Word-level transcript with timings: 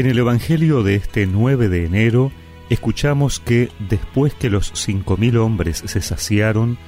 En 0.00 0.06
el 0.06 0.18
Evangelio 0.18 0.82
de 0.82 0.94
este 0.94 1.26
9 1.26 1.68
de 1.68 1.84
enero 1.84 2.32
escuchamos 2.70 3.38
que 3.38 3.68
después 3.90 4.32
que 4.32 4.48
los 4.48 4.72
cinco 4.74 5.18
mil 5.18 5.36
hombres 5.36 5.82
se 5.84 6.00
saciaron, 6.00 6.78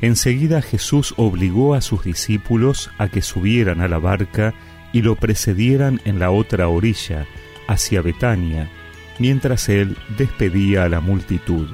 enseguida 0.00 0.62
Jesús 0.62 1.12
obligó 1.18 1.74
a 1.74 1.82
sus 1.82 2.02
discípulos 2.02 2.90
a 2.96 3.08
que 3.08 3.20
subieran 3.20 3.82
a 3.82 3.88
la 3.88 3.98
barca 3.98 4.54
y 4.90 5.02
lo 5.02 5.16
precedieran 5.16 6.00
en 6.06 6.18
la 6.18 6.30
otra 6.30 6.68
orilla, 6.68 7.26
hacia 7.68 8.00
Betania, 8.00 8.70
mientras 9.18 9.68
él 9.68 9.98
despedía 10.16 10.84
a 10.84 10.88
la 10.88 11.00
multitud. 11.00 11.68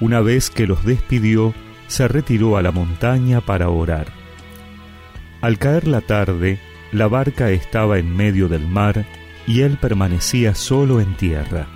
Una 0.00 0.20
vez 0.22 0.50
que 0.50 0.66
los 0.66 0.84
despidió, 0.84 1.54
se 1.86 2.08
retiró 2.08 2.56
a 2.56 2.62
la 2.62 2.72
montaña 2.72 3.42
para 3.42 3.68
orar. 3.68 4.08
Al 5.40 5.56
caer 5.58 5.86
la 5.86 6.00
tarde, 6.00 6.58
la 6.90 7.06
barca 7.06 7.52
estaba 7.52 8.00
en 8.00 8.16
medio 8.16 8.48
del 8.48 8.66
mar 8.66 9.06
y 9.46 9.62
él 9.62 9.78
permanecía 9.78 10.54
solo 10.54 11.00
en 11.00 11.16
tierra. 11.16 11.66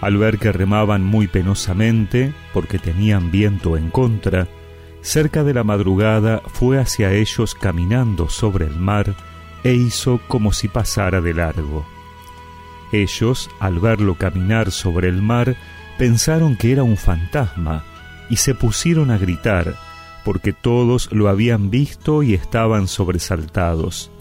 Al 0.00 0.16
ver 0.16 0.38
que 0.38 0.52
remaban 0.52 1.04
muy 1.04 1.28
penosamente, 1.28 2.32
porque 2.52 2.78
tenían 2.78 3.30
viento 3.30 3.76
en 3.76 3.90
contra, 3.90 4.48
cerca 5.00 5.44
de 5.44 5.54
la 5.54 5.64
madrugada 5.64 6.42
fue 6.46 6.78
hacia 6.78 7.12
ellos 7.12 7.54
caminando 7.54 8.28
sobre 8.28 8.66
el 8.66 8.76
mar 8.76 9.14
e 9.64 9.74
hizo 9.74 10.20
como 10.28 10.52
si 10.52 10.68
pasara 10.68 11.20
de 11.20 11.34
largo. 11.34 11.86
Ellos, 12.92 13.50
al 13.58 13.80
verlo 13.80 14.16
caminar 14.16 14.70
sobre 14.70 15.08
el 15.08 15.22
mar, 15.22 15.56
pensaron 15.98 16.56
que 16.56 16.72
era 16.72 16.82
un 16.82 16.96
fantasma 16.96 17.84
y 18.28 18.36
se 18.36 18.54
pusieron 18.54 19.10
a 19.10 19.18
gritar, 19.18 19.74
porque 20.24 20.52
todos 20.52 21.10
lo 21.12 21.28
habían 21.28 21.70
visto 21.70 22.22
y 22.22 22.34
estaban 22.34 22.88
sobresaltados. 22.88 24.11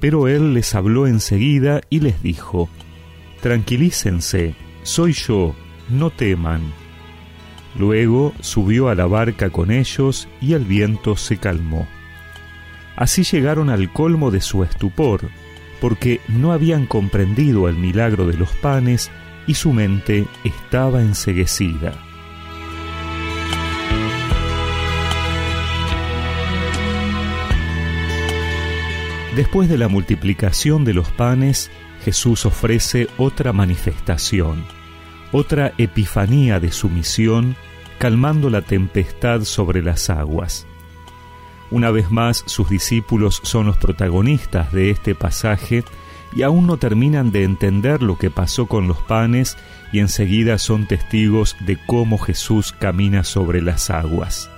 Pero 0.00 0.28
él 0.28 0.54
les 0.54 0.74
habló 0.74 1.06
enseguida 1.06 1.82
y 1.90 2.00
les 2.00 2.22
dijo, 2.22 2.68
Tranquilícense, 3.42 4.54
soy 4.82 5.12
yo, 5.12 5.54
no 5.88 6.10
teman. 6.10 6.62
Luego 7.78 8.34
subió 8.40 8.88
a 8.88 8.94
la 8.94 9.06
barca 9.06 9.50
con 9.50 9.70
ellos 9.70 10.28
y 10.40 10.54
el 10.54 10.64
viento 10.64 11.16
se 11.16 11.36
calmó. 11.36 11.86
Así 12.96 13.22
llegaron 13.22 13.70
al 13.70 13.92
colmo 13.92 14.30
de 14.30 14.40
su 14.40 14.64
estupor, 14.64 15.30
porque 15.80 16.20
no 16.28 16.52
habían 16.52 16.86
comprendido 16.86 17.68
el 17.68 17.76
milagro 17.76 18.26
de 18.26 18.36
los 18.36 18.50
panes 18.56 19.10
y 19.46 19.54
su 19.54 19.72
mente 19.72 20.26
estaba 20.44 21.00
enseguecida. 21.00 22.09
Después 29.40 29.70
de 29.70 29.78
la 29.78 29.88
multiplicación 29.88 30.84
de 30.84 30.92
los 30.92 31.08
panes, 31.12 31.70
Jesús 32.04 32.44
ofrece 32.44 33.08
otra 33.16 33.54
manifestación, 33.54 34.66
otra 35.32 35.72
epifanía 35.78 36.60
de 36.60 36.70
su 36.70 36.90
misión, 36.90 37.56
calmando 37.98 38.50
la 38.50 38.60
tempestad 38.60 39.44
sobre 39.44 39.80
las 39.82 40.10
aguas. 40.10 40.66
Una 41.70 41.90
vez 41.90 42.10
más, 42.10 42.44
sus 42.44 42.68
discípulos 42.68 43.40
son 43.42 43.64
los 43.64 43.78
protagonistas 43.78 44.72
de 44.72 44.90
este 44.90 45.14
pasaje 45.14 45.84
y 46.36 46.42
aún 46.42 46.66
no 46.66 46.76
terminan 46.76 47.32
de 47.32 47.44
entender 47.44 48.02
lo 48.02 48.18
que 48.18 48.28
pasó 48.28 48.66
con 48.66 48.88
los 48.88 48.98
panes 48.98 49.56
y 49.90 50.00
enseguida 50.00 50.58
son 50.58 50.86
testigos 50.86 51.56
de 51.60 51.78
cómo 51.86 52.18
Jesús 52.18 52.72
camina 52.78 53.24
sobre 53.24 53.62
las 53.62 53.88
aguas. 53.88 54.50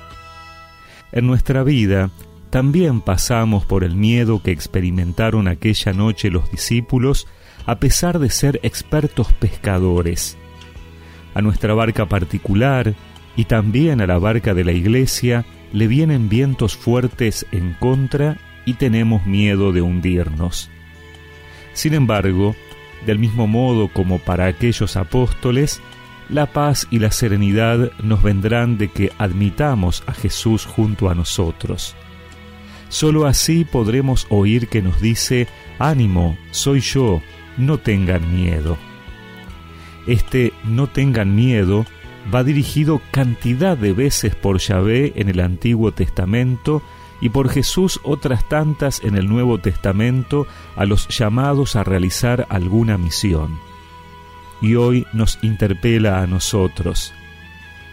En 1.12 1.28
nuestra 1.28 1.62
vida, 1.62 2.10
también 2.52 3.00
pasamos 3.00 3.64
por 3.64 3.82
el 3.82 3.96
miedo 3.96 4.42
que 4.42 4.50
experimentaron 4.50 5.48
aquella 5.48 5.94
noche 5.94 6.28
los 6.28 6.50
discípulos 6.50 7.26
a 7.64 7.76
pesar 7.76 8.18
de 8.18 8.28
ser 8.28 8.60
expertos 8.62 9.32
pescadores. 9.32 10.36
A 11.32 11.40
nuestra 11.40 11.72
barca 11.72 12.10
particular 12.10 12.92
y 13.36 13.46
también 13.46 14.02
a 14.02 14.06
la 14.06 14.18
barca 14.18 14.52
de 14.52 14.64
la 14.64 14.72
iglesia 14.72 15.46
le 15.72 15.86
vienen 15.86 16.28
vientos 16.28 16.76
fuertes 16.76 17.46
en 17.52 17.72
contra 17.80 18.36
y 18.66 18.74
tenemos 18.74 19.24
miedo 19.24 19.72
de 19.72 19.80
hundirnos. 19.80 20.68
Sin 21.72 21.94
embargo, 21.94 22.54
del 23.06 23.18
mismo 23.18 23.46
modo 23.46 23.88
como 23.88 24.18
para 24.18 24.44
aquellos 24.44 24.98
apóstoles, 24.98 25.80
la 26.28 26.44
paz 26.44 26.86
y 26.90 26.98
la 26.98 27.12
serenidad 27.12 27.92
nos 28.02 28.22
vendrán 28.22 28.76
de 28.76 28.88
que 28.88 29.10
admitamos 29.16 30.02
a 30.06 30.12
Jesús 30.12 30.66
junto 30.66 31.08
a 31.08 31.14
nosotros. 31.14 31.96
Solo 32.92 33.24
así 33.24 33.64
podremos 33.64 34.26
oír 34.28 34.68
que 34.68 34.82
nos 34.82 35.00
dice, 35.00 35.48
ánimo, 35.78 36.36
soy 36.50 36.80
yo, 36.80 37.22
no 37.56 37.78
tengan 37.78 38.36
miedo. 38.36 38.76
Este 40.06 40.52
no 40.62 40.88
tengan 40.88 41.34
miedo 41.34 41.86
va 42.32 42.44
dirigido 42.44 43.00
cantidad 43.10 43.78
de 43.78 43.94
veces 43.94 44.34
por 44.34 44.58
Yahvé 44.58 45.14
en 45.16 45.30
el 45.30 45.40
Antiguo 45.40 45.92
Testamento 45.92 46.82
y 47.22 47.30
por 47.30 47.48
Jesús 47.48 47.98
otras 48.02 48.46
tantas 48.46 49.02
en 49.02 49.16
el 49.16 49.26
Nuevo 49.26 49.56
Testamento 49.56 50.46
a 50.76 50.84
los 50.84 51.08
llamados 51.08 51.76
a 51.76 51.84
realizar 51.84 52.46
alguna 52.50 52.98
misión. 52.98 53.58
Y 54.60 54.74
hoy 54.74 55.06
nos 55.14 55.38
interpela 55.40 56.20
a 56.20 56.26
nosotros. 56.26 57.14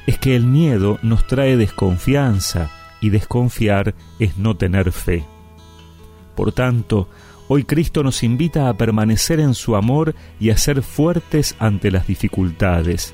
Es 0.08 0.20
que 0.20 0.36
el 0.36 0.44
miedo 0.44 1.00
nos 1.04 1.26
trae 1.26 1.56
desconfianza, 1.56 2.70
y 3.02 3.10
desconfiar 3.10 3.96
es 4.20 4.38
no 4.38 4.56
tener 4.56 4.92
fe. 4.92 5.26
Por 6.36 6.52
tanto, 6.52 7.10
hoy 7.48 7.64
Cristo 7.64 8.04
nos 8.04 8.24
invita 8.24 8.70
a 8.70 8.78
permanecer 8.78 9.40
en 9.40 9.54
su 9.54 9.76
amor 9.76 10.16
y 10.40 10.52
a 10.52 10.58
ser 10.58 10.82
fuertes 10.82 11.56
ante 11.60 11.92
las 11.92 12.08
dificultades, 12.08 13.14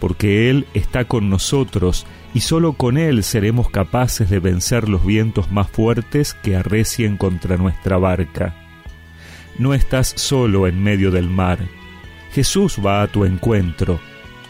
porque 0.00 0.50
Él 0.50 0.66
está 0.74 1.06
con 1.06 1.30
nosotros 1.30 2.06
y 2.34 2.40
solo 2.40 2.74
con 2.74 2.98
Él 2.98 3.22
seremos 3.24 3.70
capaces 3.70 4.28
de 4.30 4.38
vencer 4.38 4.88
los 4.88 5.04
vientos 5.04 5.50
más 5.50 5.70
fuertes 5.70 6.34
que 6.34 6.56
arrecien 6.56 7.16
contra 7.16 7.56
nuestra 7.56 7.96
barca. 7.96 8.54
No 9.58 9.74
estás 9.74 10.12
solo 10.16 10.68
en 10.68 10.82
medio 10.82 11.10
del 11.10 11.28
mar. 11.28 11.58
Jesús 12.32 12.78
va 12.84 13.02
a 13.02 13.08
tu 13.08 13.24
encuentro. 13.24 13.98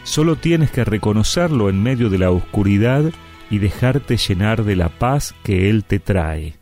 Solo 0.03 0.35
tienes 0.35 0.71
que 0.71 0.83
reconocerlo 0.83 1.69
en 1.69 1.81
medio 1.81 2.09
de 2.09 2.19
la 2.19 2.31
oscuridad 2.31 3.11
y 3.49 3.59
dejarte 3.59 4.17
llenar 4.17 4.63
de 4.63 4.75
la 4.75 4.89
paz 4.89 5.33
que 5.43 5.69
Él 5.69 5.83
te 5.83 5.99
trae. 5.99 6.55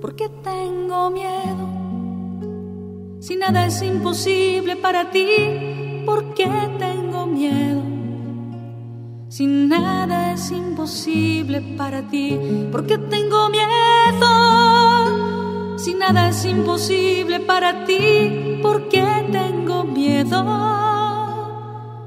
Porque 0.00 0.28
tengo 0.42 1.10
miedo? 1.10 1.68
Si 3.20 3.36
nada 3.36 3.66
es 3.66 3.82
imposible 3.82 4.76
para 4.76 5.10
ti, 5.10 6.02
¿por 6.04 6.34
qué 6.34 6.48
tengo 6.78 7.26
miedo? 7.26 7.82
Si 9.28 9.46
nada 9.46 10.34
es 10.34 10.50
imposible 10.50 11.62
para 11.76 12.02
ti, 12.02 12.38
¿por 12.70 12.84
qué 12.86 12.98
tengo 12.98 13.48
miedo? 13.48 13.68
Si 15.78 15.94
nada 15.94 16.28
es 16.28 16.44
imposible 16.44 17.40
para 17.40 17.84
ti, 17.86 18.58
¿por 18.62 18.88
qué 18.88 19.06
tengo 19.32 19.84
miedo? 19.84 20.44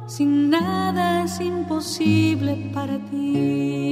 Si 0.08 0.26
nada 0.26 1.24
es 1.24 1.40
imposible 1.42 2.70
para 2.74 3.00
ti. 3.00 3.85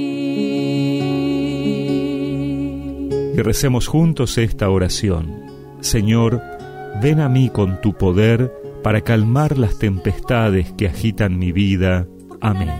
Y 3.36 3.42
recemos 3.42 3.88
juntos 3.88 4.38
esta 4.38 4.70
oración. 4.70 5.42
Señor, 5.80 6.40
ven 7.02 7.20
a 7.20 7.28
mí 7.28 7.50
con 7.50 7.80
tu 7.80 7.94
poder 7.94 8.52
para 8.84 9.00
calmar 9.00 9.58
las 9.58 9.78
tempestades 9.78 10.72
que 10.72 10.86
agitan 10.86 11.38
mi 11.38 11.50
vida. 11.50 12.06
Amén. 12.40 12.70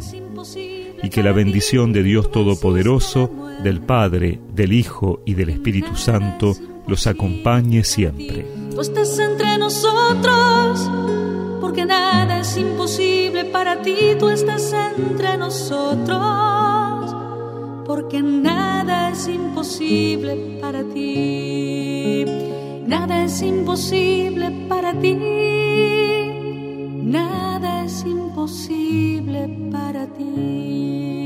Y 1.03 1.11
que 1.11 1.23
la 1.23 1.33
bendición 1.33 1.93
de 1.93 2.03
Dios 2.03 2.31
Todopoderoso, 2.31 3.31
del 3.65 3.81
Padre, 3.81 4.41
del 4.55 4.73
Hijo 4.73 5.23
y 5.27 5.35
del 5.35 5.49
Espíritu 5.51 5.97
Santo 5.97 6.55
los 6.87 7.07
acompañe 7.07 7.83
siempre. 7.83 8.47
Tú 8.71 8.81
estás 8.81 9.19
entre 9.19 9.59
nosotros, 9.59 10.91
porque 11.61 11.85
nada 11.85 12.41
es 12.41 12.57
imposible 12.57 13.45
para 13.47 13.83
ti, 13.83 13.97
tú 14.19 14.29
estás 14.29 14.73
entre 14.97 15.37
nosotros, 15.37 16.19
porque 17.87 18.23
nada 18.23 19.11
es 19.11 19.29
imposible 19.29 20.59
para 20.61 20.83
ti, 20.85 22.25
nada 22.87 23.25
es 23.25 23.43
imposible 23.43 24.51
para 24.69 24.93
ti, 25.01 25.15
nada 27.03 27.85
es 27.85 28.05
imposible 28.05 29.49
para 29.71 30.07
ti. 30.07 31.24